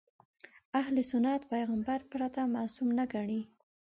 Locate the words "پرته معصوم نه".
2.11-3.05